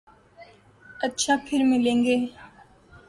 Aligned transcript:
اچھا 1.05 1.33
پھر 1.45 1.59
ملیں 1.63 2.03
گے۔ 2.05 2.17